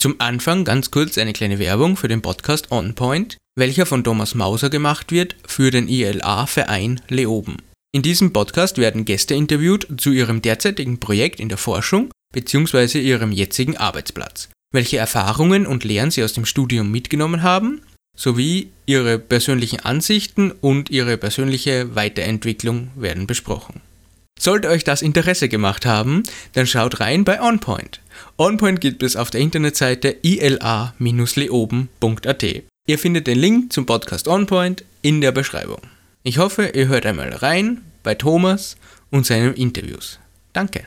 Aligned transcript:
Zum 0.00 0.20
Anfang 0.20 0.64
ganz 0.64 0.92
kurz 0.92 1.18
eine 1.18 1.32
kleine 1.32 1.58
Werbung 1.58 1.96
für 1.96 2.06
den 2.06 2.22
Podcast 2.22 2.70
OnPoint, 2.70 3.36
welcher 3.56 3.84
von 3.84 4.04
Thomas 4.04 4.36
Mauser 4.36 4.70
gemacht 4.70 5.10
wird 5.10 5.34
für 5.44 5.72
den 5.72 5.88
ILA-Verein 5.88 7.00
Leoben. 7.08 7.56
In 7.92 8.02
diesem 8.02 8.32
Podcast 8.32 8.78
werden 8.78 9.04
Gäste 9.04 9.34
interviewt 9.34 9.88
zu 9.96 10.12
ihrem 10.12 10.40
derzeitigen 10.40 11.00
Projekt 11.00 11.40
in 11.40 11.48
der 11.48 11.58
Forschung 11.58 12.12
bzw. 12.32 13.00
ihrem 13.00 13.32
jetzigen 13.32 13.76
Arbeitsplatz, 13.76 14.50
welche 14.72 14.98
Erfahrungen 14.98 15.66
und 15.66 15.82
Lehren 15.82 16.12
sie 16.12 16.22
aus 16.22 16.32
dem 16.32 16.46
Studium 16.46 16.92
mitgenommen 16.92 17.42
haben, 17.42 17.80
sowie 18.16 18.70
ihre 18.86 19.18
persönlichen 19.18 19.80
Ansichten 19.80 20.52
und 20.52 20.90
ihre 20.90 21.16
persönliche 21.16 21.96
Weiterentwicklung 21.96 22.92
werden 22.94 23.26
besprochen. 23.26 23.80
Sollte 24.38 24.68
euch 24.68 24.84
das 24.84 25.02
Interesse 25.02 25.48
gemacht 25.48 25.84
haben, 25.84 26.22
dann 26.52 26.66
schaut 26.66 27.00
rein 27.00 27.24
bei 27.24 27.42
OnPoint. 27.42 28.00
OnPoint 28.36 28.80
gibt 28.80 29.02
es 29.02 29.16
auf 29.16 29.30
der 29.30 29.40
Internetseite 29.40 30.16
ila-leoben.at. 30.22 31.02
Ihr 32.86 32.98
findet 32.98 33.26
den 33.26 33.38
Link 33.38 33.72
zum 33.72 33.84
Podcast 33.84 34.28
OnPoint 34.28 34.84
in 35.02 35.20
der 35.20 35.32
Beschreibung. 35.32 35.80
Ich 36.22 36.38
hoffe, 36.38 36.70
ihr 36.74 36.88
hört 36.88 37.04
einmal 37.04 37.30
rein 37.30 37.82
bei 38.02 38.14
Thomas 38.14 38.76
und 39.10 39.26
seinen 39.26 39.54
Interviews. 39.54 40.20
Danke. 40.52 40.84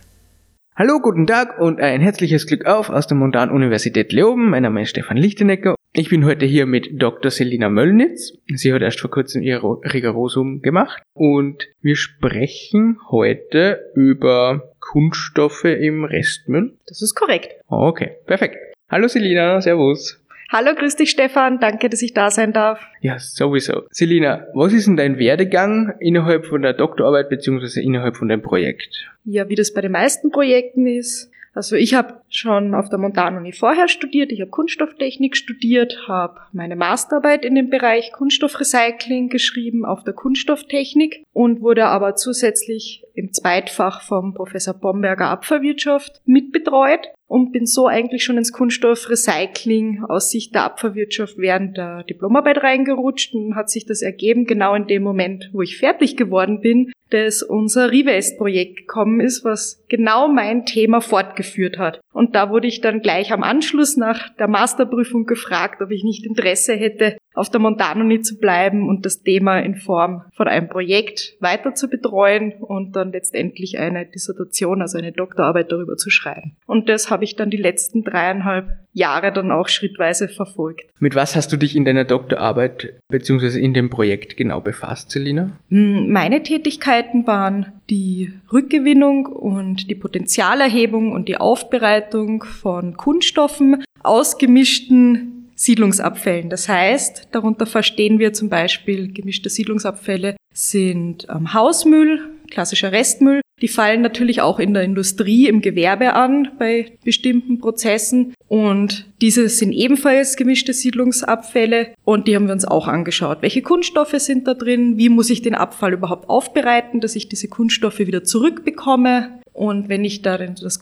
Hallo, 0.75 0.99
guten 0.99 1.27
Tag 1.27 1.59
und 1.59 1.79
ein 1.79 2.01
herzliches 2.01 2.47
Glück 2.47 2.65
auf 2.65 2.89
aus 2.89 3.05
der 3.05 3.17
Montan-Universität 3.17 4.13
Leoben. 4.13 4.49
Mein 4.49 4.63
Name 4.63 4.81
ist 4.83 4.89
Stefan 4.91 5.17
Lichtenecker. 5.17 5.75
Ich 5.93 6.07
bin 6.07 6.23
heute 6.23 6.45
hier 6.45 6.67
mit 6.67 7.01
Dr. 7.01 7.29
Selina 7.31 7.67
Möllnitz. 7.67 8.31
Sie 8.47 8.71
hat 8.71 8.81
erst 8.81 9.01
vor 9.01 9.11
kurzem 9.11 9.41
ihr 9.41 9.61
Rigorosum 9.61 10.61
gemacht 10.61 11.03
und 11.13 11.67
wir 11.81 11.97
sprechen 11.97 12.97
heute 13.09 13.91
über 13.93 14.71
Kunststoffe 14.79 15.65
im 15.65 16.05
Restmüll. 16.05 16.77
Das 16.87 17.01
ist 17.01 17.13
korrekt. 17.13 17.55
Okay, 17.67 18.11
perfekt. 18.25 18.55
Hallo 18.89 19.09
Selina, 19.09 19.59
Servus. 19.59 20.17
Hallo, 20.49 20.75
grüß 20.75 20.95
dich 20.95 21.11
Stefan, 21.11 21.59
danke, 21.59 21.89
dass 21.89 22.01
ich 22.01 22.13
da 22.13 22.31
sein 22.31 22.53
darf. 22.53 22.81
Ja, 23.01 23.19
sowieso. 23.19 23.83
Selina, 23.91 24.47
was 24.53 24.71
ist 24.71 24.87
denn 24.87 24.95
dein 24.95 25.19
Werdegang 25.19 25.93
innerhalb 25.99 26.45
von 26.45 26.61
der 26.61 26.71
Doktorarbeit 26.71 27.27
bzw. 27.27 27.81
innerhalb 27.81 28.15
von 28.15 28.29
deinem 28.29 28.41
Projekt? 28.41 29.09
Ja, 29.25 29.49
wie 29.49 29.55
das 29.55 29.73
bei 29.73 29.81
den 29.81 29.91
meisten 29.91 30.31
Projekten 30.31 30.87
ist. 30.87 31.30
Also 31.53 31.75
ich 31.75 31.93
habe 31.93 32.21
schon 32.29 32.73
auf 32.73 32.87
der 32.87 32.97
Montanuni 32.97 33.51
vorher 33.51 33.89
studiert, 33.89 34.31
ich 34.31 34.39
habe 34.39 34.51
Kunststofftechnik 34.51 35.35
studiert, 35.35 36.07
habe 36.07 36.39
meine 36.53 36.77
Masterarbeit 36.77 37.43
in 37.43 37.55
dem 37.55 37.69
Bereich 37.69 38.13
Kunststoffrecycling 38.13 39.27
geschrieben 39.27 39.83
auf 39.83 40.03
der 40.03 40.13
Kunststofftechnik 40.13 41.25
und 41.33 41.61
wurde 41.61 41.87
aber 41.87 42.15
zusätzlich 42.15 43.03
im 43.15 43.33
Zweitfach 43.33 44.01
vom 44.01 44.33
Professor 44.33 44.73
Bomberger 44.73 45.27
Abfallwirtschaft 45.27 46.21
mitbetreut 46.25 47.07
und 47.31 47.53
bin 47.53 47.65
so 47.65 47.87
eigentlich 47.87 48.25
schon 48.25 48.37
ins 48.37 48.51
Kunststoffrecycling 48.51 50.03
aus 50.03 50.31
Sicht 50.31 50.53
der 50.53 50.65
Abfallwirtschaft 50.65 51.37
während 51.37 51.77
der 51.77 52.03
Diplomarbeit 52.03 52.57
reingerutscht 52.57 53.33
und 53.33 53.55
hat 53.55 53.69
sich 53.69 53.85
das 53.85 54.01
ergeben 54.01 54.43
genau 54.43 54.75
in 54.75 54.85
dem 54.85 55.01
Moment, 55.01 55.49
wo 55.53 55.61
ich 55.61 55.77
fertig 55.77 56.17
geworden 56.17 56.59
bin, 56.59 56.91
dass 57.09 57.41
unser 57.41 57.89
Revest-Projekt 57.89 58.79
gekommen 58.79 59.21
ist, 59.21 59.45
was 59.45 59.81
genau 59.87 60.27
mein 60.27 60.65
Thema 60.65 60.99
fortgeführt 60.99 61.77
hat. 61.77 62.01
Und 62.13 62.35
da 62.35 62.49
wurde 62.49 62.67
ich 62.67 62.81
dann 62.81 63.01
gleich 63.01 63.31
am 63.31 63.43
Anschluss 63.43 63.97
nach 63.97 64.29
der 64.35 64.47
Masterprüfung 64.47 65.25
gefragt, 65.25 65.81
ob 65.81 65.91
ich 65.91 66.03
nicht 66.03 66.25
Interesse 66.25 66.73
hätte, 66.73 67.17
auf 67.33 67.49
der 67.49 67.61
Montanuni 67.61 68.21
zu 68.21 68.37
bleiben 68.37 68.89
und 68.89 69.05
das 69.05 69.23
Thema 69.23 69.59
in 69.59 69.75
Form 69.75 70.25
von 70.33 70.47
einem 70.47 70.67
Projekt 70.67 71.37
weiter 71.39 71.73
zu 71.73 71.87
betreuen 71.89 72.53
und 72.59 72.95
dann 72.95 73.13
letztendlich 73.13 73.79
eine 73.79 74.05
Dissertation, 74.05 74.81
also 74.81 74.97
eine 74.97 75.13
Doktorarbeit 75.13 75.71
darüber 75.71 75.95
zu 75.95 76.09
schreiben. 76.09 76.57
Und 76.65 76.89
das 76.89 77.09
habe 77.09 77.23
ich 77.23 77.37
dann 77.37 77.49
die 77.49 77.57
letzten 77.57 78.03
dreieinhalb 78.03 78.67
Jahre 78.93 79.31
dann 79.31 79.51
auch 79.51 79.67
schrittweise 79.67 80.27
verfolgt. 80.27 80.83
Mit 80.99 81.15
was 81.15 81.35
hast 81.35 81.51
du 81.51 81.57
dich 81.57 81.75
in 81.75 81.85
deiner 81.85 82.03
Doktorarbeit 82.03 82.93
bzw. 83.09 83.59
in 83.59 83.73
dem 83.73 83.89
Projekt 83.89 84.37
genau 84.37 84.61
befasst, 84.61 85.11
Selina? 85.11 85.51
Hm, 85.69 86.11
meine 86.11 86.43
Tätigkeiten 86.43 87.25
waren 87.27 87.71
die 87.89 88.33
Rückgewinnung 88.51 89.25
und 89.25 89.89
die 89.89 89.95
Potenzialerhebung 89.95 91.11
und 91.11 91.27
die 91.27 91.37
Aufbereitung 91.37 92.43
von 92.43 92.97
Kunststoffen 92.97 93.83
aus 94.03 94.37
gemischten 94.37 95.49
Siedlungsabfällen. 95.55 96.49
Das 96.49 96.67
heißt, 96.67 97.29
darunter 97.31 97.65
verstehen 97.65 98.17
wir 98.17 98.33
zum 98.33 98.49
Beispiel 98.49 99.13
gemischte 99.13 99.49
Siedlungsabfälle 99.49 100.35
sind 100.53 101.27
ähm, 101.29 101.53
Hausmüll, 101.53 102.31
klassischer 102.49 102.91
Restmüll. 102.91 103.40
Die 103.61 103.67
fallen 103.67 104.01
natürlich 104.01 104.41
auch 104.41 104.59
in 104.59 104.73
der 104.73 104.83
Industrie, 104.83 105.47
im 105.47 105.61
Gewerbe 105.61 106.13
an 106.13 106.49
bei 106.57 106.93
bestimmten 107.03 107.59
Prozessen. 107.59 108.33
Und 108.47 109.05
diese 109.21 109.47
sind 109.49 109.71
ebenfalls 109.71 110.35
gemischte 110.35 110.73
Siedlungsabfälle 110.73 111.93
und 112.03 112.27
die 112.27 112.35
haben 112.35 112.47
wir 112.47 112.53
uns 112.53 112.65
auch 112.65 112.87
angeschaut. 112.87 113.37
Welche 113.41 113.61
Kunststoffe 113.61 114.15
sind 114.17 114.47
da 114.47 114.55
drin? 114.55 114.97
Wie 114.97 115.09
muss 115.09 115.29
ich 115.29 115.41
den 115.41 115.55
Abfall 115.55 115.93
überhaupt 115.93 116.29
aufbereiten, 116.29 117.01
dass 117.01 117.15
ich 117.15 117.29
diese 117.29 117.47
Kunststoffe 117.47 117.99
wieder 117.99 118.23
zurückbekomme? 118.23 119.39
Und 119.53 119.89
wenn 119.89 120.05
ich 120.05 120.21
da 120.21 120.37
das 120.37 120.79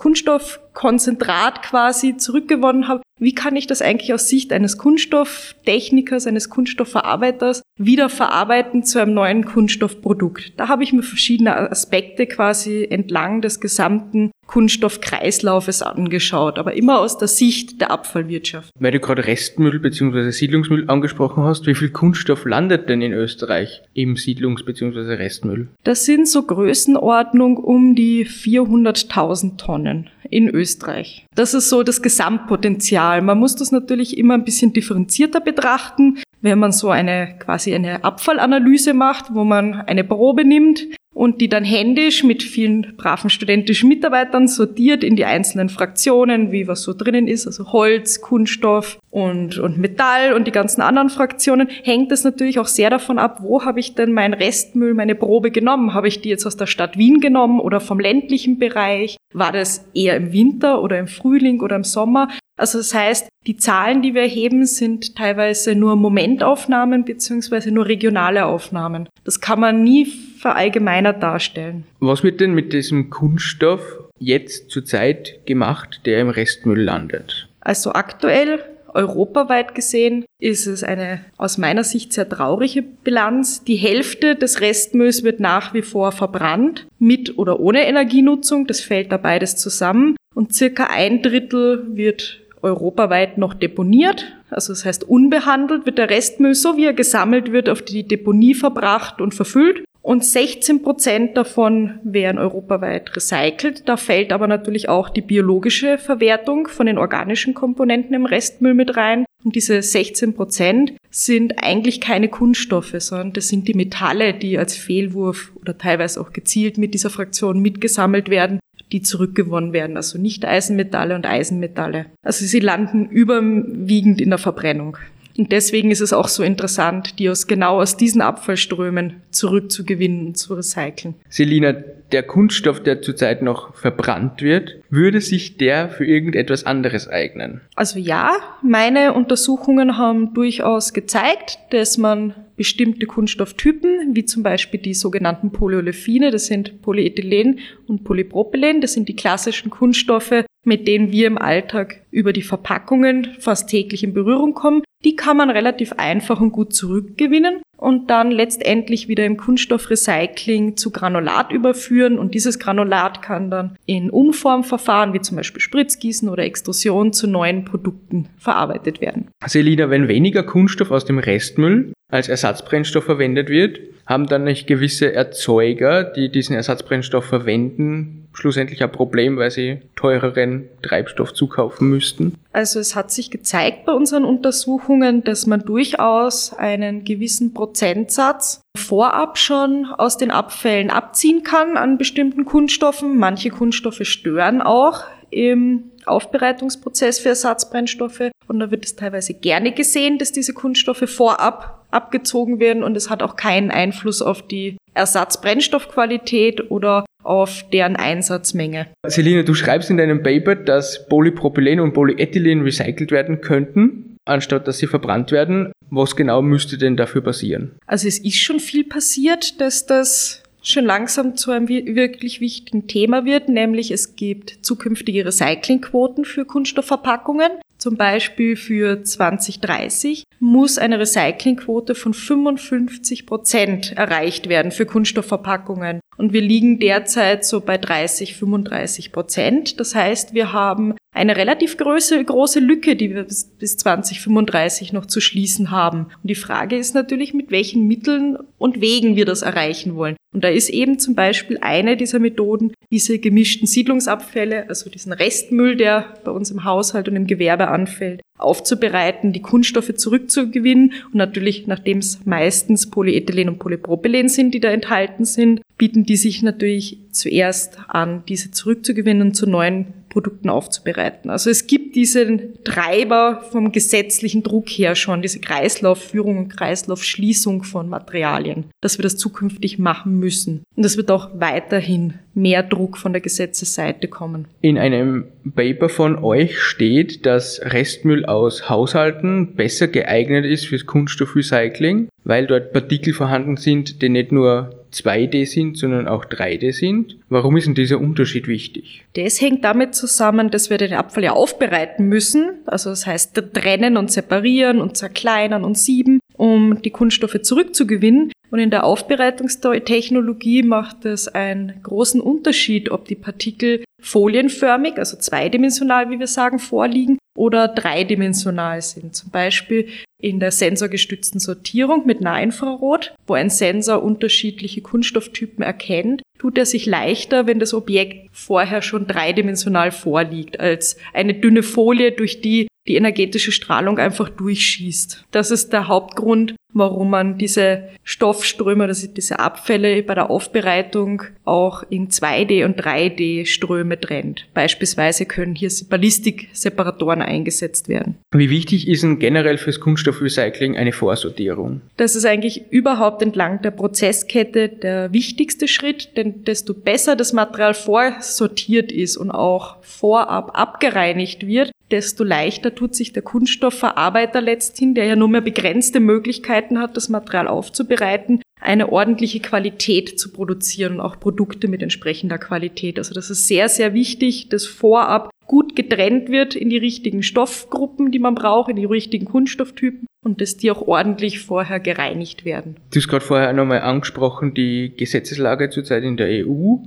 Kunststoffkonzentrat 0.80 1.62
quasi 1.62 2.16
zurückgewonnen 2.16 2.88
habe, 2.88 3.02
wie 3.20 3.36
kann 3.36 3.58
ich 3.58 3.68
das 3.68 3.82
eigentlich 3.82 4.14
aus 4.14 4.30
Sicht 4.30 4.54
eines 4.54 4.78
Kunststofftechnikers, 4.78 6.26
eines 6.26 6.50
Kunststoffverarbeiters 6.50 7.64
wieder 7.78 8.08
verarbeiten 8.08 8.84
zu 8.84 9.02
einem 9.02 9.14
neuen 9.14 9.44
Kunststoffprodukt? 9.44 10.54
Da 10.58 10.70
habe 10.70 10.84
ich 10.84 10.94
mir 10.94 11.04
verschiedene 11.04 11.70
Aspekte 11.70 12.28
quasi 12.28 12.88
entlang 12.90 13.42
des 13.42 13.60
gesamten 13.60 14.32
Kunststoffkreislaufes 14.48 15.82
angeschaut, 15.82 16.58
aber 16.58 16.74
immer 16.74 17.00
aus 17.00 17.18
der 17.18 17.28
Sicht 17.28 17.82
der 17.82 17.92
Abfallwirtschaft. 17.92 18.72
Weil 18.80 18.94
du 18.94 19.00
gerade 19.00 19.28
Restmüll 19.28 19.80
bzw. 19.80 20.32
Siedlungsmüll 20.32 20.90
angesprochen 20.90 21.44
hast, 21.44 21.68
wie 21.68 21.76
viel 21.76 21.92
Kunststoff 21.92 22.46
landet 22.46 22.90
denn 22.90 23.02
in 23.02 23.14
Österreich 23.14 23.84
im 23.94 24.16
Siedlungs- 24.16 24.64
bzw. 24.64 25.16
Restmüll? 25.16 25.68
Das 25.84 26.06
sind 26.06 26.28
so 26.28 26.44
Größenordnung 26.44 27.58
um 27.58 27.96
die 27.96 28.26
400.000 28.26 29.58
Tonnen 29.58 30.10
in 30.30 30.50
Österreich. 30.50 31.26
Das 31.36 31.54
ist 31.54 31.70
so 31.70 31.84
das 31.84 32.02
Gesamtpotenzial. 32.02 33.22
Man 33.22 33.40
muss 33.40 33.56
das 33.56 33.72
natürlich 33.72 34.18
immer 34.18 34.36
ein 34.36 34.44
bisschen 34.44 34.74
differenzierter 34.74 35.42
betrachten. 35.42 36.20
Wenn 36.42 36.60
man 36.60 36.72
so 36.72 36.90
eine 36.90 37.36
quasi 37.40 37.74
eine 37.74 38.04
Abfallanalyse 38.04 38.94
macht, 38.94 39.34
wo 39.34 39.44
man 39.44 39.74
eine 39.74 40.04
Probe 40.04 40.46
nimmt, 40.46 40.88
und 41.20 41.42
die 41.42 41.50
dann 41.50 41.66
händisch 41.66 42.24
mit 42.24 42.44
vielen 42.44 42.94
braven 42.96 43.30
studentischen 43.30 43.90
Mitarbeitern 43.90 44.48
sortiert 44.48 45.04
in 45.04 45.18
die 45.18 45.26
einzelnen 45.26 45.68
Fraktionen, 45.68 46.54
wie 46.54 46.66
was 46.66 46.84
so 46.84 46.94
drinnen 46.94 47.28
ist, 47.28 47.46
also 47.46 47.74
Holz, 47.74 48.22
Kunststoff 48.22 49.00
und, 49.10 49.58
und 49.58 49.78
Metall 49.78 50.32
und 50.32 50.48
die 50.48 50.54
ganzen 50.54 50.80
anderen 50.80 51.10
Fraktionen, 51.10 51.68
hängt 51.84 52.14
es 52.14 52.24
natürlich 52.24 52.58
auch 52.58 52.68
sehr 52.68 52.90
davon 52.90 53.20
ab, 53.20 53.40
wo 53.42 53.66
habe 53.66 53.82
ich 53.82 53.96
denn 53.96 54.14
mein 54.14 54.34
Restmüll, 54.34 54.94
meine 54.94 55.14
Probe 55.14 55.52
genommen? 55.52 55.94
Habe 55.94 56.08
ich 56.08 56.22
die 56.22 56.30
jetzt 56.30 56.46
aus 56.46 56.56
der 56.56 56.68
Stadt 56.68 56.98
Wien 56.98 57.20
genommen 57.20 57.60
oder 57.60 57.82
vom 57.82 58.00
ländlichen 58.00 58.58
Bereich? 58.58 59.18
War 59.34 59.52
das 59.52 59.86
eher 59.94 60.16
im 60.18 60.34
Winter 60.34 60.82
oder 60.82 60.98
im 60.98 61.08
Frühling 61.08 61.62
oder 61.62 61.76
im 61.76 61.84
Sommer? 61.84 62.30
Also 62.58 62.80
das 62.80 62.94
heißt, 62.94 63.30
die 63.48 63.58
Zahlen, 63.58 64.02
die 64.02 64.14
wir 64.14 64.24
erheben, 64.24 64.66
sind 64.66 65.16
teilweise 65.16 65.76
nur 65.76 65.96
Momentaufnahmen 65.96 67.06
beziehungsweise 67.06 67.72
nur 67.72 67.86
regionale 67.86 68.46
Aufnahmen. 68.46 69.08
Das 69.24 69.40
kann 69.40 69.60
man 69.60 69.84
nie 69.84 70.06
verallgemeinert 70.06 71.24
darstellen. 71.24 71.86
Was 72.00 72.24
wird 72.24 72.42
denn 72.42 72.54
mit 72.54 72.74
diesem 72.74 73.10
Kunststoff 73.10 73.82
jetzt 74.18 74.72
zurzeit 74.72 75.46
gemacht, 75.46 76.02
der 76.06 76.20
im 76.22 76.30
Restmüll 76.30 76.82
landet? 76.82 77.48
Also 77.62 77.94
aktuell 77.94 78.60
Europaweit 78.94 79.76
gesehen 79.76 80.26
ist 80.40 80.68
es 80.68 80.84
eine 80.84 81.26
aus 81.38 81.58
meiner 81.58 81.84
Sicht 81.84 82.14
sehr 82.14 82.28
traurige 82.28 82.82
Bilanz. 82.82 83.64
Die 83.64 83.76
Hälfte 83.76 84.36
des 84.36 84.62
Restmülls 84.62 85.24
wird 85.24 85.40
nach 85.40 85.74
wie 85.74 85.82
vor 85.82 86.12
verbrannt, 86.12 86.88
mit 86.98 87.38
oder 87.38 87.60
ohne 87.60 87.88
Energienutzung. 87.88 88.68
Das 88.68 88.82
fällt 88.82 89.12
da 89.12 89.18
beides 89.18 89.56
zusammen. 89.56 90.16
Und 90.36 90.54
circa 90.54 90.86
ein 90.86 91.22
Drittel 91.22 91.96
wird 91.96 92.40
europaweit 92.62 93.38
noch 93.38 93.54
deponiert. 93.54 94.26
Also 94.50 94.74
das 94.74 94.86
heißt, 94.86 95.04
unbehandelt 95.04 95.86
wird 95.86 95.98
der 95.98 96.10
Restmüll, 96.10 96.56
so 96.56 96.78
wie 96.78 96.86
er 96.86 96.94
gesammelt 96.94 97.52
wird, 97.52 97.70
auf 97.70 97.82
die 97.82 98.08
Deponie 98.08 98.54
verbracht 98.54 99.22
und 99.22 99.34
verfüllt. 99.34 99.84
Und 100.10 100.26
16 100.26 100.82
Prozent 100.82 101.38
davon 101.38 102.00
werden 102.02 102.40
europaweit 102.40 103.16
recycelt. 103.16 103.88
Da 103.88 103.96
fällt 103.96 104.34
aber 104.34 104.48
natürlich 104.48 104.90
auch 104.90 105.08
die 105.08 105.22
biologische 105.22 106.00
Verwertung 106.00 106.68
von 106.68 106.88
den 106.88 106.98
organischen 106.98 107.54
Komponenten 107.54 108.16
im 108.16 108.26
Restmüll 108.26 108.74
mit 108.74 108.98
rein. 108.98 109.26
Und 109.44 109.54
diese 109.54 109.84
16 109.84 110.34
Prozent 110.34 110.94
sind 111.12 111.64
eigentlich 111.64 112.02
keine 112.02 112.28
Kunststoffe, 112.28 112.96
sondern 112.98 113.34
das 113.34 113.50
sind 113.50 113.68
die 113.68 113.76
Metalle, 113.76 114.34
die 114.34 114.58
als 114.58 114.76
Fehlwurf 114.76 115.52
oder 115.62 115.78
teilweise 115.78 116.20
auch 116.22 116.34
gezielt 116.34 116.80
mit 116.80 116.96
dieser 116.96 117.12
Fraktion 117.12 117.62
mitgesammelt 117.62 118.30
werden 118.30 118.60
die 118.92 119.04
zurückgewonnen 119.04 119.72
werden, 119.72 119.98
also 119.98 120.18
nicht 120.18 120.46
Eisenmetalle 120.46 121.14
und 121.14 121.28
Eisenmetalle. 121.28 122.08
Also 122.24 122.44
sie 122.46 122.60
landen 122.60 123.06
überwiegend 123.06 124.20
in 124.20 124.30
der 124.30 124.40
Verbrennung. 124.40 124.98
Und 125.40 125.54
deswegen 125.54 125.90
ist 125.90 126.02
es 126.02 126.12
auch 126.12 126.28
so 126.28 126.44
interessant, 126.44 127.18
die 127.18 127.30
aus 127.30 127.48
genau 127.48 127.80
aus 127.80 127.96
diesen 127.96 128.20
Abfallströmen 128.20 129.22
zurückzugewinnen 129.32 130.28
und 130.28 130.38
zu 130.38 130.54
recyceln. 130.54 131.16
Selina, 131.30 131.72
der 132.12 132.24
Kunststoff, 132.24 132.84
der 132.84 133.02
zurzeit 133.02 133.42
noch 133.42 133.74
verbrannt 133.74 134.42
wird, 134.42 134.76
würde 134.90 135.22
sich 135.22 135.56
der 135.56 135.88
für 135.88 136.06
irgendetwas 136.06 136.66
anderes 136.66 137.08
eignen? 137.08 137.62
Also 137.76 138.00
ja, 138.00 138.32
meine 138.62 139.14
Untersuchungen 139.14 139.98
haben 139.98 140.34
durchaus 140.34 140.92
gezeigt, 140.92 141.58
dass 141.70 141.98
man 141.98 142.34
bestimmte 142.58 143.06
Kunststofftypen, 143.06 144.16
wie 144.16 144.26
zum 144.26 144.44
Beispiel 144.44 144.82
die 144.82 144.94
sogenannten 144.94 145.52
Polyolefine, 145.52 146.32
das 146.32 146.48
sind 146.48 146.82
Polyethylen 146.82 147.60
und 147.88 148.04
Polypropylen, 148.04 148.82
das 148.82 148.92
sind 148.92 149.08
die 149.08 149.16
klassischen 149.16 149.70
Kunststoffe, 149.70 150.44
mit 150.66 150.86
denen 150.86 151.14
wir 151.14 151.28
im 151.28 151.38
Alltag 151.38 152.02
über 152.12 152.34
die 152.34 152.42
Verpackungen 152.42 153.36
fast 153.40 153.70
täglich 153.70 154.04
in 154.04 154.14
Berührung 154.14 154.54
kommen, 154.54 154.84
die 155.06 155.16
kann 155.16 155.38
man 155.38 155.50
relativ 155.50 155.94
einfach 155.94 156.42
und 156.42 156.52
gut 156.52 156.74
zurückgewinnen 156.74 157.62
und 157.78 158.10
dann 158.10 158.32
letztendlich 158.32 159.08
wieder 159.08 159.26
im 159.26 159.38
Kunststoffrecycling 159.38 160.76
zu 160.76 160.92
Granulat 160.92 161.52
überführen 161.52 162.20
und 162.20 162.34
dieses 162.34 162.60
Granulat 162.60 163.22
kann 163.22 163.50
dann 163.50 163.78
in 163.86 164.10
Umformverfahren 164.10 165.14
wie 165.14 165.22
zum 165.22 165.38
Beispiel 165.38 165.62
Spritzgießen 165.62 166.28
oder 166.28 166.44
Extrusion 166.44 167.14
zu 167.14 167.28
neuen 167.28 167.64
Produkten 167.64 168.28
verarbeitet 168.38 169.00
werden. 169.00 169.30
Selina, 169.46 169.90
wenn 169.90 170.10
weniger 170.10 170.44
Kunststoff 170.44 170.92
aus 170.92 171.06
dem 171.06 171.20
Restmüll 171.20 171.94
als 172.12 172.28
Ersatzbrennstoff 172.28 173.06
verwendet 173.06 173.50
wird, 173.50 173.80
haben 174.06 174.26
dann 174.26 174.44
nicht 174.44 174.68
gewisse 174.68 175.14
Erzeuger, 175.14 176.04
die 176.04 176.32
diesen 176.32 176.56
Ersatzbrennstoff 176.56 177.26
verwenden, 177.26 178.19
schlussendlich 178.40 178.82
ein 178.82 178.92
Problem, 178.92 179.38
weil 179.38 179.52
sie 179.52 179.80
teureren 179.96 180.68
Treibstoff 180.82 181.34
zukaufen 181.34 181.90
müssten? 181.90 182.36
Also 182.52 182.80
es 182.80 182.96
hat 182.96 183.12
sich 183.12 183.32
gezeigt 183.32 183.86
bei 183.86 183.94
unseren 183.94 184.26
Untersuchungen, 184.26 185.24
dass 185.24 185.46
man 185.46 185.62
durchaus 185.62 186.54
einen 186.54 187.04
gewissen 187.04 187.54
Prozentsatz 187.54 188.62
vorab 188.78 189.38
schon 189.38 189.86
aus 189.86 190.18
den 190.18 190.32
Abfällen 190.32 190.90
abziehen 190.90 191.44
kann 191.44 191.78
an 191.78 191.98
bestimmten 191.98 192.46
Kunststoffen. 192.46 193.18
Manche 193.18 193.50
Kunststoffe 193.50 194.02
stören 194.04 194.62
auch 194.62 195.04
im 195.32 195.92
Aufbereitungsprozess 196.06 197.20
für 197.20 197.30
Ersatzbrennstoffe 197.30 198.32
und 198.48 198.60
da 198.60 198.72
wird 198.72 198.86
es 198.86 198.96
teilweise 198.96 199.34
gerne 199.36 199.72
gesehen, 199.72 200.18
dass 200.18 200.32
diese 200.32 200.54
Kunststoffe 200.54 201.08
vorab 201.08 201.86
abgezogen 201.92 202.60
werden 202.60 202.84
und 202.84 202.98
es 202.98 203.10
hat 203.10 203.22
auch 203.22 203.36
keinen 203.36 203.72
Einfluss 203.72 204.22
auf 204.22 204.42
die 204.42 204.78
Ersatzbrennstoffqualität 204.94 206.72
oder 206.72 207.06
auf 207.30 207.64
deren 207.72 207.96
Einsatzmenge. 207.96 208.88
Selina, 209.06 209.44
du 209.44 209.54
schreibst 209.54 209.92
in 209.92 209.98
deinem 209.98 210.24
Paper, 210.24 210.56
dass 210.56 211.08
Polypropylen 211.08 211.80
und 211.80 211.94
Polyethylen 211.94 212.64
recycelt 212.64 213.12
werden 213.12 213.40
könnten, 213.40 214.18
anstatt 214.26 214.68
dass 214.68 214.80
sie 214.80 214.88
verbrannt 214.88 215.32
werden. 215.32 215.72
Was 215.92 216.16
genau 216.16 216.42
müsste 216.42 216.80
denn 216.80 216.98
dafür 216.98 217.22
passieren? 217.22 217.72
Also 217.86 218.08
es 218.08 218.18
ist 218.18 218.40
schon 218.40 218.60
viel 218.60 218.84
passiert, 218.84 219.62
dass 219.62 219.86
das 219.86 220.42
schon 220.64 220.86
langsam 220.86 221.38
zu 221.38 221.52
einem 221.52 221.68
wirklich 221.68 222.42
wichtigen 222.42 222.88
Thema 222.88 223.26
wird, 223.26 223.48
nämlich 223.48 223.92
es 223.92 224.16
gibt 224.16 224.66
zukünftige 224.66 225.26
Recyclingquoten 225.26 226.26
für 226.26 226.46
Kunststoffverpackungen. 226.46 227.52
Zum 227.78 227.96
Beispiel 227.96 228.58
für 228.58 229.04
2030 229.04 230.24
muss 230.40 230.78
eine 230.78 231.00
Recyclingquote 231.00 231.96
von 231.96 232.14
55 232.14 233.26
Prozent 233.26 233.96
erreicht 233.96 234.50
werden 234.50 234.72
für 234.72 234.86
Kunststoffverpackungen. 234.86 236.02
Und 236.20 236.34
wir 236.34 236.42
liegen 236.42 236.80
derzeit 236.80 237.46
so 237.46 237.62
bei 237.62 237.78
30, 237.78 238.36
35 238.36 239.14
Prozent. 239.14 239.80
Das 239.80 239.96
heißt, 239.96 240.34
wir 240.34 240.52
haben 240.52 240.96
eine 241.12 241.36
relativ 241.36 241.78
große, 241.78 242.24
große 242.24 242.60
Lücke, 242.60 242.96
die 242.96 243.14
wir 243.14 243.24
bis, 243.24 243.46
bis 243.46 243.78
2035 243.78 244.94
noch 244.94 245.06
zu 245.06 245.20
schließen 245.20 245.72
haben. 245.72 246.08
Und 246.22 246.30
die 246.30 246.36
Frage 246.36 246.78
ist 246.78 246.94
natürlich, 246.94 247.34
mit 247.34 247.52
welchen 247.52 247.88
Mitteln 247.88 248.38
und 248.58 248.80
Wegen 248.80 249.16
wir 249.16 249.26
das 249.26 249.42
erreichen 249.42 249.96
wollen. 249.96 250.16
Und 250.32 250.44
da 250.44 250.50
ist 250.50 250.70
eben 250.70 251.00
zum 251.00 251.16
Beispiel 251.16 251.58
eine 251.60 251.98
dieser 251.98 252.20
Methoden, 252.20 252.72
diese 252.92 253.18
gemischten 253.18 253.68
Siedlungsabfälle, 253.68 254.70
also 254.70 254.90
diesen 254.90 255.12
Restmüll, 255.12 255.76
der 255.76 256.14
bei 256.24 256.32
uns 256.32 256.52
im 256.52 256.64
Haushalt 256.64 257.10
und 257.10 257.16
im 257.16 257.26
Gewerbe 257.26 257.70
anfällt, 257.70 258.22
aufzubereiten, 258.38 259.34
die 259.34 259.42
Kunststoffe 259.42 259.96
zurückzugewinnen. 259.96 260.94
Und 261.06 261.16
natürlich, 261.16 261.66
nachdem 261.66 261.98
es 261.98 262.24
meistens 262.26 262.92
Polyethylen 262.92 263.50
und 263.50 263.60
Polypropylen 263.60 264.30
sind, 264.30 264.54
die 264.54 264.60
da 264.60 264.70
enthalten 264.70 265.26
sind, 265.26 265.62
bieten 265.80 266.04
die 266.06 266.18
sich 266.18 266.44
natürlich 266.44 267.00
zuerst 267.12 267.80
an, 267.88 268.24
diese 268.30 268.52
zurückzugewinnen 268.52 269.30
und 269.30 269.34
zu 269.34 269.48
neuen 269.48 269.88
Produkten 270.10 270.50
aufzubereiten. 270.50 271.30
Also 271.30 271.50
es 271.50 271.68
gibt 271.68 271.96
diesen 271.96 272.64
Treiber 272.64 273.44
vom 273.52 273.72
gesetzlichen 273.72 274.44
Druck 274.44 274.70
her 274.70 274.96
schon, 274.96 275.22
diese 275.22 275.40
Kreislaufführung 275.40 276.38
und 276.38 276.50
Kreislaufschließung 276.50 277.64
von 277.64 277.90
Materialien, 277.90 278.66
dass 278.82 278.98
wir 278.98 279.04
das 279.04 279.18
zukünftig 279.18 279.80
machen 279.80 280.20
müssen. 280.20 280.64
Und 280.76 280.86
es 280.86 280.98
wird 280.98 281.12
auch 281.12 281.30
weiterhin 281.36 282.16
mehr 282.34 282.64
Druck 282.64 282.98
von 282.98 283.14
der 283.14 283.22
Gesetzesseite 283.22 284.08
kommen. 284.08 284.48
In 284.62 284.78
einem 284.78 285.26
Paper 285.56 285.90
von 285.90 286.18
euch 286.24 286.60
steht, 286.60 287.26
dass 287.26 287.62
Restmüll 287.64 288.26
aus 288.26 288.70
Haushalten 288.70 289.56
besser 289.56 289.88
geeignet 289.88 290.46
ist 290.46 290.68
fürs 290.68 290.86
Kunststoffrecycling, 290.86 292.10
weil 292.24 292.48
dort 292.48 292.72
Partikel 292.72 293.14
vorhanden 293.14 293.58
sind, 293.58 294.02
die 294.02 294.10
nicht 294.10 294.32
nur 294.32 294.79
2D 294.94 295.46
sind, 295.46 295.78
sondern 295.78 296.08
auch 296.08 296.26
3D 296.26 296.74
sind. 296.74 297.18
Warum 297.30 297.58
ist 297.58 297.68
denn 297.68 297.76
dieser 297.76 298.00
Unterschied 298.00 298.48
wichtig? 298.48 299.06
Das 299.14 299.42
hängt 299.42 299.64
damit 299.64 299.96
zusammen, 299.96 300.50
dass 300.50 300.70
wir 300.70 300.78
den 300.78 300.94
Abfall 300.94 301.24
ja 301.24 301.34
aufbereiten 301.34 302.08
müssen. 302.08 302.60
Also 302.66 302.90
das 302.90 303.06
heißt 303.06 303.42
trennen 303.54 303.98
und 303.98 304.12
separieren 304.12 304.82
und 304.82 304.98
zerkleinern 304.98 305.64
und 305.64 305.78
sieben, 305.78 306.20
um 306.38 306.82
die 306.82 306.92
Kunststoffe 306.92 307.42
zurückzugewinnen. 307.42 308.32
Und 308.52 308.60
in 308.60 308.72
der 308.72 308.84
Aufbereitungstechnologie 308.84 310.64
macht 310.64 311.06
es 311.06 311.28
einen 311.28 311.74
großen 311.84 312.20
Unterschied, 312.20 312.90
ob 312.90 313.06
die 313.06 313.16
Partikel 313.16 313.84
folienförmig, 314.02 314.98
also 314.98 315.18
zweidimensional, 315.18 316.10
wie 316.10 316.20
wir 316.20 316.28
sagen, 316.28 316.58
vorliegen 316.58 317.20
oder 317.38 317.68
dreidimensional 317.68 318.82
sind. 318.82 319.16
Zum 319.16 319.30
Beispiel 319.30 319.88
in 320.22 320.40
der 320.40 320.52
sensorgestützten 320.52 321.40
Sortierung 321.40 322.06
mit 322.06 322.22
Nahinfrarot, 322.22 323.16
wo 323.26 323.34
ein 323.34 323.50
Sensor 323.50 324.04
unterschiedliche 324.04 324.82
Kunststofftypen 324.82 325.64
erkennt, 325.64 326.22
tut 326.38 326.58
er 326.58 326.66
sich 326.66 326.86
leichter, 326.86 327.48
wenn 327.48 327.60
das 327.60 327.74
Objekt 327.74 328.30
vorher 328.32 328.82
schon 328.82 329.08
dreidimensional 329.08 329.92
vorliegt, 329.92 330.60
als 330.60 330.98
eine 331.14 331.34
dünne 331.34 331.64
Folie, 331.64 332.12
durch 332.12 332.42
die 332.42 332.68
die 332.88 332.96
energetische 332.96 333.52
Strahlung 333.52 334.00
einfach 334.00 334.30
durchschießt. 334.30 335.26
Das 335.32 335.52
ist 335.52 335.72
der 335.74 335.88
Hauptgrund, 335.88 336.56
warum 336.74 337.10
man 337.10 337.38
diese 337.38 337.90
Stoffströme, 338.04 338.86
also 338.86 339.08
diese 339.08 339.40
Abfälle 339.40 340.04
bei 340.04 340.16
der 340.16 340.30
Aufbereitung 340.30 341.24
auch 341.46 341.84
in 341.90 342.10
2D 342.10 342.66
und 342.66 342.80
3D 342.80 343.46
Ströme 343.46 344.00
trennt. 344.00 344.48
Beispielsweise 344.54 345.26
können 345.26 345.56
hier 345.56 345.70
Ballistikseparatoren 345.90 347.22
eingesetzt 347.22 347.90
werden. 347.90 348.18
Wie 348.32 348.50
wichtig 348.50 348.88
ist 348.88 349.04
denn 349.04 349.20
generell 349.20 349.58
fürs 349.58 349.80
Kunststoffrecycling 349.80 350.78
eine 350.78 350.92
Vorsortierung? 350.92 351.82
Das 351.98 352.16
ist 352.16 352.26
eigentlich 352.26 352.72
überhaupt 352.72 353.22
entlang 353.22 353.62
der 353.62 353.72
Prozesskette 353.72 354.70
der 354.70 355.12
wichtigste 355.14 355.68
Schritt, 355.68 356.18
denn 356.18 356.44
desto 356.44 356.74
besser 356.74 357.16
das 357.16 357.34
Material 357.34 357.74
vorsortiert 357.74 358.92
ist 358.92 359.18
und 359.18 359.32
auch 359.32 359.78
vorab 359.84 360.52
abgereinigt 360.58 361.46
wird, 361.46 361.72
desto 361.92 362.24
leichter 362.24 362.76
tut 362.76 362.96
sich 362.96 363.14
der 363.14 363.24
Kunststoffverarbeiter 363.24 364.42
letzthin, 364.42 364.94
der 364.94 365.06
ja 365.06 365.16
nur 365.16 365.28
mehr 365.28 365.42
begrenzte 365.42 366.00
Möglichkeiten 366.00 366.59
hat, 366.80 366.98
das 366.98 367.10
Material 367.10 367.48
aufzubereiten, 367.48 368.42
eine 368.60 368.92
ordentliche 368.92 369.40
Qualität 369.40 370.20
zu 370.20 370.32
produzieren 370.32 370.96
und 370.96 371.00
auch 371.02 371.20
Produkte 371.20 371.68
mit 371.68 371.82
entsprechender 371.82 372.38
Qualität. 372.38 372.98
Also 372.98 373.14
das 373.14 373.30
ist 373.30 373.48
sehr, 373.48 373.70
sehr 373.70 373.94
wichtig, 373.94 374.50
dass 374.50 374.66
vorab 374.66 375.30
gut 375.48 375.76
getrennt 375.76 376.30
wird 376.30 376.56
in 376.56 376.70
die 376.70 376.78
richtigen 376.78 377.24
Stoffgruppen, 377.24 378.12
die 378.12 378.20
man 378.20 378.36
braucht, 378.36 378.70
in 378.70 378.76
die 378.76 378.86
richtigen 378.86 379.26
Kunststofftypen 379.26 380.06
und 380.24 380.42
dass 380.42 380.58
die 380.58 380.70
auch 380.70 380.82
ordentlich 380.82 381.40
vorher 381.40 381.80
gereinigt 381.80 382.46
werden. 382.46 382.76
Du 382.92 383.00
hast 383.00 383.08
gerade 383.08 383.26
vorher 383.26 383.54
nochmal 383.54 383.82
angesprochen, 383.82 384.54
die 384.54 384.94
Gesetzeslage 384.96 385.70
zurzeit 385.70 386.04
in 386.04 386.18
der 386.18 386.46
EU. 386.46 386.78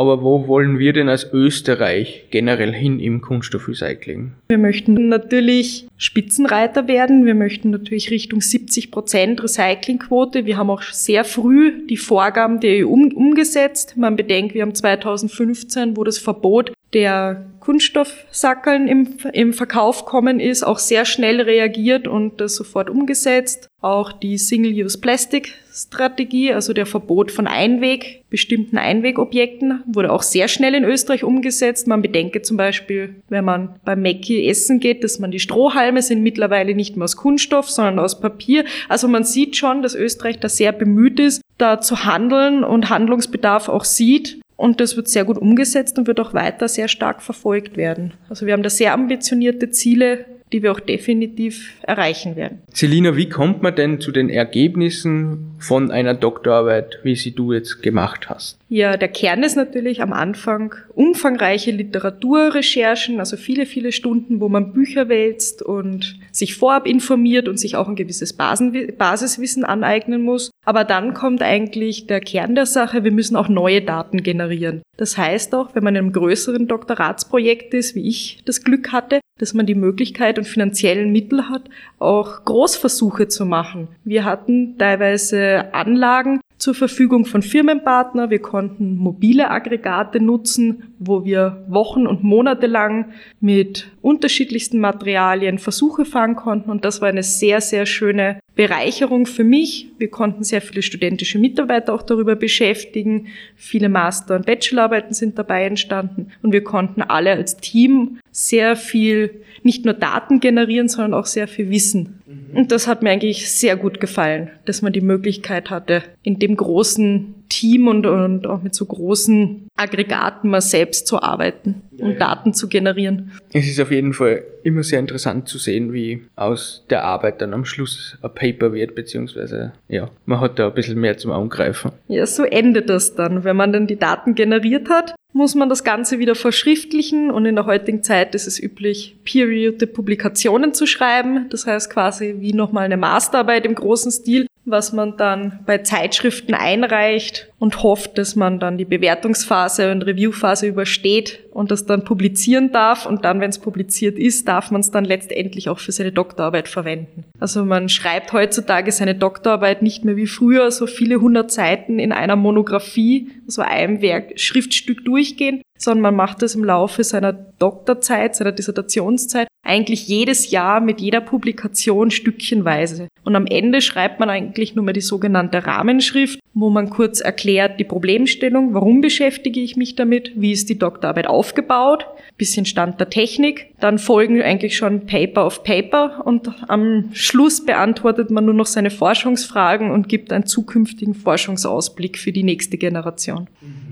Aber 0.00 0.22
wo 0.22 0.48
wollen 0.48 0.78
wir 0.78 0.94
denn 0.94 1.10
als 1.10 1.30
Österreich 1.30 2.24
generell 2.30 2.72
hin 2.72 3.00
im 3.00 3.20
Kunststoffrecycling? 3.20 4.32
Wir 4.48 4.56
möchten 4.56 5.08
natürlich 5.08 5.88
Spitzenreiter 5.98 6.88
werden. 6.88 7.26
Wir 7.26 7.34
möchten 7.34 7.68
natürlich 7.68 8.10
Richtung 8.10 8.40
70 8.40 8.92
Prozent 8.92 9.42
Recyclingquote. 9.42 10.46
Wir 10.46 10.56
haben 10.56 10.70
auch 10.70 10.80
sehr 10.80 11.24
früh 11.24 11.86
die 11.86 11.98
Vorgaben 11.98 12.60
der 12.60 12.86
EU 12.86 12.92
umgesetzt. 13.14 13.98
Man 13.98 14.16
bedenkt, 14.16 14.54
wir 14.54 14.62
haben 14.62 14.74
2015, 14.74 15.98
wo 15.98 16.02
das 16.02 16.16
Verbot 16.16 16.72
der 16.92 17.46
Kunststoffsackeln 17.60 18.88
im, 18.88 19.18
im 19.32 19.52
Verkauf 19.52 20.06
kommen 20.06 20.40
ist, 20.40 20.64
auch 20.64 20.78
sehr 20.78 21.04
schnell 21.04 21.40
reagiert 21.40 22.08
und 22.08 22.40
das 22.40 22.56
sofort 22.56 22.90
umgesetzt. 22.90 23.68
Auch 23.82 24.12
die 24.12 24.38
Single-Use-Plastic-Strategie, 24.38 26.52
also 26.52 26.72
der 26.72 26.86
Verbot 26.86 27.30
von 27.30 27.46
Einweg, 27.46 28.24
bestimmten 28.28 28.76
Einwegobjekten, 28.76 29.84
wurde 29.86 30.12
auch 30.12 30.22
sehr 30.22 30.48
schnell 30.48 30.74
in 30.74 30.84
Österreich 30.84 31.22
umgesetzt. 31.22 31.86
Man 31.86 32.02
bedenke 32.02 32.42
zum 32.42 32.56
Beispiel, 32.56 33.22
wenn 33.28 33.44
man 33.44 33.78
beim 33.84 34.02
Mäcki 34.02 34.48
essen 34.48 34.80
geht, 34.80 35.04
dass 35.04 35.18
man 35.18 35.30
die 35.30 35.40
Strohhalme 35.40 36.02
sind 36.02 36.22
mittlerweile 36.22 36.74
nicht 36.74 36.96
mehr 36.96 37.04
aus 37.04 37.16
Kunststoff, 37.16 37.70
sondern 37.70 38.00
aus 38.00 38.20
Papier. 38.20 38.64
Also 38.88 39.06
man 39.06 39.24
sieht 39.24 39.56
schon, 39.56 39.82
dass 39.82 39.94
Österreich 39.94 40.40
da 40.40 40.48
sehr 40.48 40.72
bemüht 40.72 41.20
ist, 41.20 41.40
da 41.56 41.80
zu 41.80 42.04
handeln 42.04 42.64
und 42.64 42.90
Handlungsbedarf 42.90 43.68
auch 43.68 43.84
sieht. 43.84 44.39
Und 44.60 44.78
das 44.78 44.94
wird 44.94 45.08
sehr 45.08 45.24
gut 45.24 45.38
umgesetzt 45.38 45.98
und 45.98 46.06
wird 46.06 46.20
auch 46.20 46.34
weiter 46.34 46.68
sehr 46.68 46.86
stark 46.86 47.22
verfolgt 47.22 47.78
werden. 47.78 48.12
Also 48.28 48.44
wir 48.44 48.52
haben 48.52 48.62
da 48.62 48.68
sehr 48.68 48.92
ambitionierte 48.92 49.70
Ziele, 49.70 50.26
die 50.52 50.62
wir 50.62 50.70
auch 50.72 50.80
definitiv 50.80 51.78
erreichen 51.82 52.36
werden. 52.36 52.58
Selina, 52.70 53.16
wie 53.16 53.30
kommt 53.30 53.62
man 53.62 53.74
denn 53.74 54.00
zu 54.00 54.12
den 54.12 54.28
Ergebnissen 54.28 55.52
von 55.58 55.90
einer 55.90 56.12
Doktorarbeit, 56.12 56.98
wie 57.04 57.16
sie 57.16 57.30
du 57.30 57.54
jetzt 57.54 57.82
gemacht 57.82 58.28
hast? 58.28 58.58
Ja, 58.68 58.98
der 58.98 59.08
Kern 59.08 59.42
ist 59.44 59.56
natürlich 59.56 60.02
am 60.02 60.12
Anfang 60.12 60.74
umfangreiche 60.94 61.70
Literaturrecherchen, 61.70 63.18
also 63.18 63.38
viele, 63.38 63.64
viele 63.64 63.92
Stunden, 63.92 64.40
wo 64.40 64.50
man 64.50 64.74
Bücher 64.74 65.08
wälzt 65.08 65.62
und 65.62 66.18
sich 66.32 66.54
vorab 66.54 66.86
informiert 66.86 67.48
und 67.48 67.58
sich 67.58 67.76
auch 67.76 67.88
ein 67.88 67.96
gewisses 67.96 68.34
Basiswissen 68.34 69.64
aneignen 69.64 70.20
muss. 70.20 70.49
Aber 70.66 70.84
dann 70.84 71.14
kommt 71.14 71.42
eigentlich 71.42 72.06
der 72.06 72.20
Kern 72.20 72.54
der 72.54 72.66
Sache, 72.66 73.02
wir 73.02 73.12
müssen 73.12 73.36
auch 73.36 73.48
neue 73.48 73.80
Daten 73.80 74.22
generieren. 74.22 74.82
Das 74.96 75.16
heißt 75.16 75.54
auch, 75.54 75.74
wenn 75.74 75.82
man 75.82 75.94
in 75.94 76.04
einem 76.04 76.12
größeren 76.12 76.68
Doktoratsprojekt 76.68 77.72
ist, 77.72 77.94
wie 77.94 78.06
ich 78.06 78.42
das 78.44 78.62
Glück 78.62 78.92
hatte, 78.92 79.20
dass 79.38 79.54
man 79.54 79.64
die 79.64 79.74
Möglichkeit 79.74 80.38
und 80.38 80.44
finanziellen 80.44 81.12
Mittel 81.12 81.48
hat, 81.48 81.62
auch 81.98 82.44
Großversuche 82.44 83.28
zu 83.28 83.46
machen. 83.46 83.88
Wir 84.04 84.26
hatten 84.26 84.76
teilweise 84.76 85.72
Anlagen, 85.72 86.40
zur 86.60 86.74
Verfügung 86.74 87.24
von 87.24 87.40
Firmenpartner. 87.42 88.28
Wir 88.28 88.38
konnten 88.38 88.96
mobile 88.96 89.50
Aggregate 89.50 90.20
nutzen, 90.20 90.94
wo 90.98 91.24
wir 91.24 91.64
Wochen 91.68 92.06
und 92.06 92.22
Monate 92.22 92.66
lang 92.66 93.12
mit 93.40 93.88
unterschiedlichsten 94.02 94.78
Materialien 94.78 95.58
Versuche 95.58 96.04
fahren 96.04 96.36
konnten. 96.36 96.70
Und 96.70 96.84
das 96.84 97.00
war 97.00 97.08
eine 97.08 97.22
sehr, 97.22 97.62
sehr 97.62 97.86
schöne 97.86 98.40
Bereicherung 98.54 99.24
für 99.24 99.42
mich. 99.42 99.88
Wir 99.96 100.10
konnten 100.10 100.44
sehr 100.44 100.60
viele 100.60 100.82
studentische 100.82 101.38
Mitarbeiter 101.38 101.94
auch 101.94 102.02
darüber 102.02 102.36
beschäftigen. 102.36 103.28
Viele 103.56 103.88
Master- 103.88 104.36
und 104.36 104.44
Bachelorarbeiten 104.44 105.14
sind 105.14 105.38
dabei 105.38 105.64
entstanden. 105.64 106.30
Und 106.42 106.52
wir 106.52 106.62
konnten 106.62 107.00
alle 107.00 107.32
als 107.32 107.56
Team 107.56 108.18
sehr 108.32 108.76
viel, 108.76 109.42
nicht 109.62 109.86
nur 109.86 109.94
Daten 109.94 110.40
generieren, 110.40 110.88
sondern 110.88 111.14
auch 111.14 111.26
sehr 111.26 111.48
viel 111.48 111.70
Wissen. 111.70 112.19
Und 112.52 112.72
das 112.72 112.86
hat 112.86 113.02
mir 113.02 113.10
eigentlich 113.10 113.50
sehr 113.50 113.76
gut 113.76 114.00
gefallen, 114.00 114.50
dass 114.64 114.82
man 114.82 114.92
die 114.92 115.00
Möglichkeit 115.00 115.70
hatte, 115.70 116.02
in 116.22 116.38
dem 116.38 116.56
großen 116.56 117.39
Team 117.50 117.88
und, 117.88 118.06
und 118.06 118.46
auch 118.46 118.62
mit 118.62 118.74
so 118.74 118.86
großen 118.86 119.68
Aggregaten 119.76 120.48
mal 120.48 120.62
selbst 120.62 121.06
zu 121.06 121.20
arbeiten 121.22 121.82
und 121.98 122.18
Daten 122.18 122.54
zu 122.54 122.68
generieren. 122.68 123.32
Es 123.52 123.66
ist 123.66 123.80
auf 123.80 123.90
jeden 123.90 124.14
Fall 124.14 124.42
immer 124.62 124.82
sehr 124.82 124.98
interessant 124.98 125.48
zu 125.48 125.58
sehen, 125.58 125.92
wie 125.92 126.22
aus 126.36 126.84
der 126.88 127.04
Arbeit 127.04 127.42
dann 127.42 127.52
am 127.52 127.64
Schluss 127.64 128.16
ein 128.22 128.30
Paper 128.34 128.72
wird, 128.72 128.94
beziehungsweise 128.94 129.72
ja, 129.88 130.10
man 130.24 130.40
hat 130.40 130.58
da 130.58 130.68
ein 130.68 130.74
bisschen 130.74 130.98
mehr 130.98 131.18
zum 131.18 131.32
Angreifen. 131.32 131.92
Ja, 132.08 132.24
so 132.26 132.44
endet 132.44 132.88
das 132.88 133.14
dann. 133.14 133.44
Wenn 133.44 133.56
man 133.56 133.72
dann 133.72 133.86
die 133.86 133.98
Daten 133.98 134.34
generiert 134.34 134.88
hat, 134.88 135.14
muss 135.32 135.54
man 135.54 135.68
das 135.68 135.84
Ganze 135.84 136.18
wieder 136.18 136.34
verschriftlichen 136.34 137.30
und 137.30 137.46
in 137.46 137.54
der 137.54 137.66
heutigen 137.66 138.02
Zeit 138.02 138.34
ist 138.34 138.46
es 138.46 138.60
üblich, 138.60 139.16
peer-reviewed 139.24 139.92
Publikationen 139.92 140.74
zu 140.74 140.86
schreiben. 140.86 141.46
Das 141.50 141.66
heißt 141.66 141.90
quasi 141.90 142.36
wie 142.38 142.52
nochmal 142.52 142.84
eine 142.84 142.96
Masterarbeit 142.96 143.64
im 143.64 143.74
großen 143.74 144.10
Stil 144.10 144.46
was 144.70 144.92
man 144.92 145.16
dann 145.16 145.60
bei 145.66 145.78
Zeitschriften 145.78 146.54
einreicht 146.54 147.48
und 147.58 147.82
hofft, 147.82 148.18
dass 148.18 148.36
man 148.36 148.58
dann 148.58 148.78
die 148.78 148.84
Bewertungsphase 148.84 149.92
und 149.92 150.02
Reviewphase 150.02 150.66
übersteht 150.66 151.40
und 151.52 151.70
das 151.70 151.86
dann 151.86 152.04
publizieren 152.04 152.72
darf. 152.72 153.06
Und 153.06 153.24
dann, 153.24 153.40
wenn 153.40 153.50
es 153.50 153.58
publiziert 153.58 154.18
ist, 154.18 154.48
darf 154.48 154.70
man 154.70 154.80
es 154.80 154.90
dann 154.90 155.04
letztendlich 155.04 155.68
auch 155.68 155.78
für 155.78 155.92
seine 155.92 156.12
Doktorarbeit 156.12 156.68
verwenden. 156.68 157.24
Also 157.38 157.64
man 157.64 157.88
schreibt 157.88 158.32
heutzutage 158.32 158.92
seine 158.92 159.14
Doktorarbeit 159.14 159.82
nicht 159.82 160.04
mehr 160.04 160.16
wie 160.16 160.26
früher 160.26 160.70
so 160.70 160.86
viele 160.86 161.20
hundert 161.20 161.50
Seiten 161.50 161.98
in 161.98 162.12
einer 162.12 162.36
Monographie, 162.36 163.28
so 163.46 163.62
einem 163.62 164.00
Werk, 164.00 164.38
Schriftstück 164.40 165.04
durchgehen, 165.04 165.62
sondern 165.76 166.02
man 166.02 166.16
macht 166.16 166.42
das 166.42 166.54
im 166.54 166.64
Laufe 166.64 167.04
seiner 167.04 167.32
Doktorzeit, 167.32 168.36
seiner 168.36 168.52
Dissertationszeit 168.52 169.49
eigentlich 169.70 170.08
jedes 170.08 170.50
Jahr 170.50 170.80
mit 170.80 171.00
jeder 171.00 171.20
Publikation 171.20 172.10
stückchenweise. 172.10 173.06
Und 173.22 173.36
am 173.36 173.46
Ende 173.46 173.80
schreibt 173.80 174.18
man 174.18 174.28
eigentlich 174.28 174.74
nur 174.74 174.84
mal 174.84 174.92
die 174.92 175.00
sogenannte 175.00 175.64
Rahmenschrift, 175.64 176.40
wo 176.54 176.70
man 176.70 176.90
kurz 176.90 177.20
erklärt 177.20 177.78
die 177.78 177.84
Problemstellung, 177.84 178.74
warum 178.74 179.00
beschäftige 179.00 179.60
ich 179.60 179.76
mich 179.76 179.94
damit, 179.94 180.32
wie 180.34 180.50
ist 180.50 180.68
die 180.68 180.78
Doktorarbeit 180.78 181.28
aufgebaut, 181.28 182.04
bisschen 182.36 182.66
Stand 182.66 182.98
der 182.98 183.10
Technik. 183.10 183.68
Dann 183.78 184.00
folgen 184.00 184.42
eigentlich 184.42 184.76
schon 184.76 185.06
Paper 185.06 185.46
of 185.46 185.62
Paper 185.62 186.22
und 186.24 186.50
am 186.66 187.10
Schluss 187.12 187.64
beantwortet 187.64 188.32
man 188.32 188.46
nur 188.46 188.54
noch 188.54 188.66
seine 188.66 188.90
Forschungsfragen 188.90 189.92
und 189.92 190.08
gibt 190.08 190.32
einen 190.32 190.46
zukünftigen 190.46 191.14
Forschungsausblick 191.14 192.18
für 192.18 192.32
die 192.32 192.42
nächste 192.42 192.76
Generation. 192.76 193.46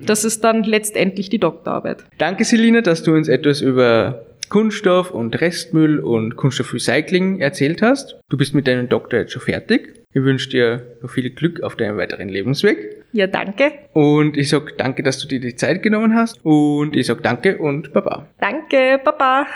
Das 0.05 0.25
ist 0.25 0.43
dann 0.43 0.65
letztendlich 0.65 1.29
die 1.29 1.39
Doktorarbeit. 1.39 2.05
Danke, 2.17 2.45
Selina, 2.45 2.81
dass 2.81 3.05
du 3.05 3.15
uns 3.15 3.29
etwas 3.29 3.61
über 3.61 4.25
Kunststoff 4.49 5.11
und 5.11 5.41
Restmüll 5.41 6.01
und 6.01 6.37
Kunststoffrecycling 6.37 7.41
erzählt 7.41 7.83
hast. 7.83 8.21
Du 8.29 8.37
bist 8.37 8.55
mit 8.55 8.67
deinem 8.67 8.89
Doktor 8.89 9.21
jetzt 9.21 9.33
schon 9.33 9.43
fertig. 9.43 10.05
Ich 10.13 10.23
wünsche 10.23 10.49
dir 10.49 10.97
noch 11.03 11.11
viel 11.11 11.31
Glück 11.31 11.63
auf 11.63 11.77
deinem 11.77 11.97
weiteren 11.97 12.29
Lebensweg. 12.29 13.05
Ja, 13.13 13.27
danke. 13.27 13.73
Und 13.93 14.37
ich 14.37 14.49
sag 14.49 14.77
danke, 14.79 15.03
dass 15.03 15.19
du 15.19 15.29
dir 15.29 15.41
die 15.41 15.55
Zeit 15.55 15.83
genommen 15.83 16.15
hast. 16.15 16.39
Und 16.45 16.97
ich 16.97 17.07
sag 17.07 17.23
danke 17.23 17.59
und 17.59 17.93
Baba. 17.93 18.27
Danke, 18.39 19.01
Baba. 19.05 19.47